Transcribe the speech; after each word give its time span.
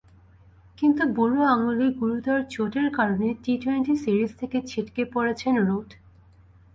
কিন্তু 0.77 1.03
বুড়ো 1.15 1.41
আঙুলে 1.45 1.87
গুরুতর 1.99 2.39
চোটের 2.49 2.87
কারণে 2.97 3.27
টি-টোয়েন্টি 3.43 3.93
সিরিজ 3.95 4.31
থেকে 4.35 4.57
ছিটকে 4.61 5.03
পড়েছেন 5.13 5.53
রুট। 5.67 5.89